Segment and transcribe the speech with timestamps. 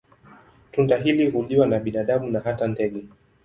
[0.71, 3.03] Tunda hili huliwa na binadamu na hata ndege.